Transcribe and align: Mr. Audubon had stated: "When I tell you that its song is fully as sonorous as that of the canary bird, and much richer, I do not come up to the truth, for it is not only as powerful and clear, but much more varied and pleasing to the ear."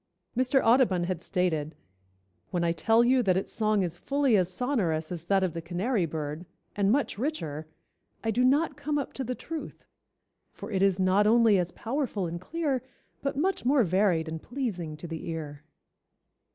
Mr. 0.35 0.59
Audubon 0.65 1.03
had 1.03 1.21
stated: 1.21 1.75
"When 2.49 2.63
I 2.63 2.71
tell 2.71 3.03
you 3.03 3.21
that 3.21 3.37
its 3.37 3.53
song 3.53 3.83
is 3.83 3.99
fully 3.99 4.35
as 4.35 4.51
sonorous 4.51 5.11
as 5.11 5.25
that 5.25 5.43
of 5.43 5.53
the 5.53 5.61
canary 5.61 6.07
bird, 6.07 6.47
and 6.75 6.91
much 6.91 7.19
richer, 7.19 7.67
I 8.23 8.31
do 8.31 8.43
not 8.43 8.75
come 8.75 8.97
up 8.97 9.13
to 9.13 9.23
the 9.23 9.35
truth, 9.35 9.85
for 10.53 10.71
it 10.71 10.81
is 10.81 10.99
not 10.99 11.27
only 11.27 11.59
as 11.59 11.71
powerful 11.73 12.25
and 12.25 12.41
clear, 12.41 12.81
but 13.21 13.37
much 13.37 13.63
more 13.63 13.83
varied 13.83 14.27
and 14.27 14.41
pleasing 14.41 14.97
to 14.97 15.07
the 15.07 15.29
ear." 15.29 15.61